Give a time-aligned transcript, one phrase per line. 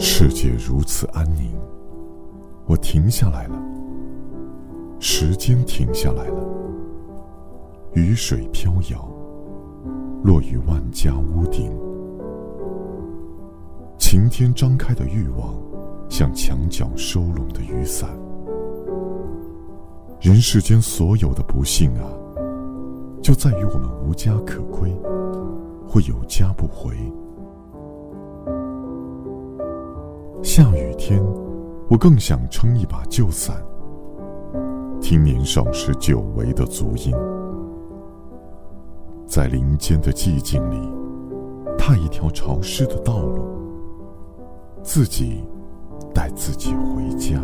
[0.00, 1.50] 世界如此安宁，
[2.66, 3.60] 我停下来了。
[5.00, 6.36] 时间停下来了。
[7.94, 9.08] 雨水飘摇，
[10.22, 11.72] 落于万家屋顶。
[13.98, 15.52] 晴天张开的欲望，
[16.08, 18.08] 像墙角收拢的雨伞。
[20.20, 22.06] 人世间所有的不幸啊，
[23.20, 24.94] 就在于我们无家可归，
[25.88, 26.96] 或有家不回。
[30.42, 31.22] 下雨天，
[31.88, 33.56] 我更想撑一把旧伞，
[35.00, 37.12] 听年少时久违的足音，
[39.26, 40.76] 在林间的寂静里，
[41.76, 43.44] 踏一条潮湿的道路，
[44.82, 45.44] 自己
[46.14, 47.40] 带自己回家。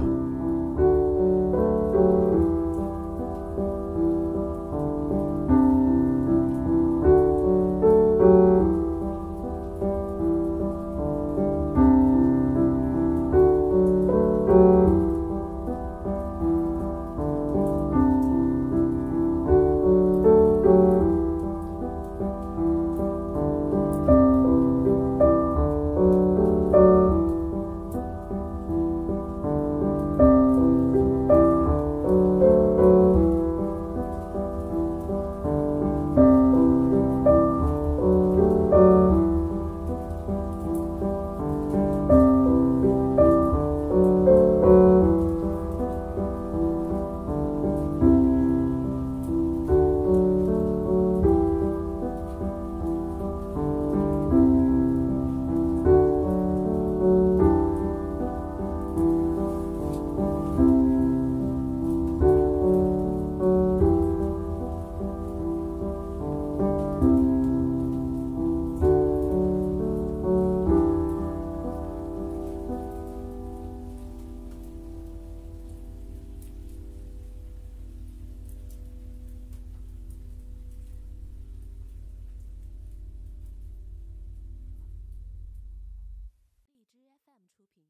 [87.56, 87.84] 出品。